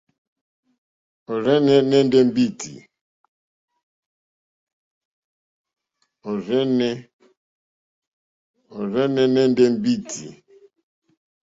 Òrzìɲɛ́ 1.31 1.79
nɛ́ndɛ̀ 1.89 2.21
mbîtí. 9.77 10.27